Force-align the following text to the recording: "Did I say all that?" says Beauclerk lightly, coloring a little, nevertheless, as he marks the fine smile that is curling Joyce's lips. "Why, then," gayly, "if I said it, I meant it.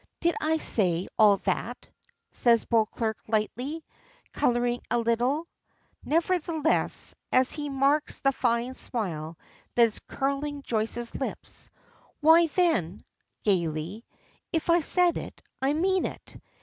"Did 0.19 0.33
I 0.41 0.57
say 0.57 1.07
all 1.19 1.37
that?" 1.45 1.87
says 2.31 2.65
Beauclerk 2.65 3.17
lightly, 3.27 3.85
coloring 4.33 4.81
a 4.89 4.97
little, 4.97 5.47
nevertheless, 6.03 7.13
as 7.31 7.51
he 7.51 7.69
marks 7.69 8.17
the 8.17 8.31
fine 8.31 8.73
smile 8.73 9.37
that 9.75 9.85
is 9.85 9.99
curling 9.99 10.63
Joyce's 10.63 11.13
lips. 11.13 11.69
"Why, 12.19 12.47
then," 12.47 13.01
gayly, 13.43 14.03
"if 14.51 14.71
I 14.71 14.79
said 14.81 15.17
it, 15.17 15.43
I 15.61 15.73
meant 15.73 16.07
it. 16.07 16.37